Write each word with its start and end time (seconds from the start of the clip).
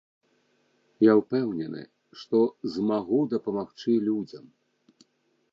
Я 1.09 1.13
ўпэўнены, 1.19 1.83
што 2.21 2.37
змагу 2.77 3.21
дапамагчы 3.35 3.93
людзям. 4.11 4.45